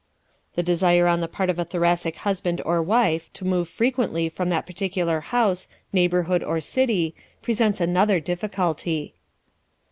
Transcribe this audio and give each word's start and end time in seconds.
¶The 0.55 0.63
desire 0.63 1.05
on 1.05 1.21
the 1.21 1.27
part 1.27 1.51
of 1.51 1.59
a 1.59 1.63
Thoracic 1.63 2.15
husband 2.15 2.59
or 2.65 2.81
wife 2.81 3.31
to 3.33 3.45
move 3.45 3.69
frequently 3.69 4.29
from 4.29 4.49
that 4.49 4.65
particular 4.65 5.19
house, 5.19 5.67
neighborhood, 5.93 6.41
or 6.41 6.59
city 6.59 7.13
presents 7.43 7.79
another 7.79 8.19
difficulty. 8.19 9.13